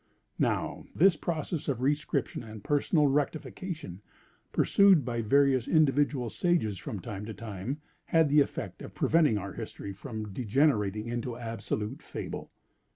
[0.39, 4.01] Now this process of re scription and personal rectification,
[4.51, 9.53] pursued by various individual sages from time to time, had the effect of preventing our
[9.53, 12.49] history from degenerating into absolute fable."